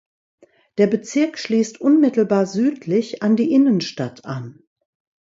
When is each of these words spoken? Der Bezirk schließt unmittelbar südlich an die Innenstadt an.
Der 0.79 0.87
Bezirk 0.87 1.37
schließt 1.37 1.79
unmittelbar 1.79 2.47
südlich 2.47 3.21
an 3.21 3.35
die 3.35 3.51
Innenstadt 3.53 4.25
an. 4.25 4.63